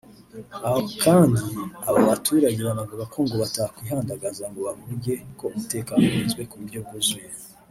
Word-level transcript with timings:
Aho 0.65 0.79
kandi 1.03 1.43
abo 1.87 1.99
baturage 2.09 2.59
banavuga 2.67 3.03
ko 3.13 3.17
ngo 3.25 3.35
batakwihandagaza 3.43 4.43
ngo 4.49 4.59
bavuge 4.67 5.13
ko 5.37 5.43
umutekano 5.53 6.01
urinzwe 6.07 6.41
ku 6.49 6.55
buryo 6.61 6.79
bwuzuye 6.85 7.29